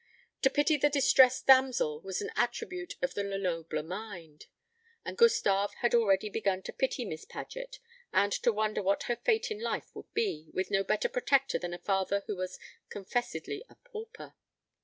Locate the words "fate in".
9.15-9.61